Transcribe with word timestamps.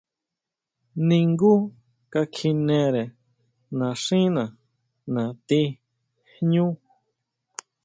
Ningú 1.07 1.53
ka 2.11 2.21
kjinere 2.33 3.03
naxína 3.77 4.43
nati 5.13 5.61
jñú. 6.37 6.65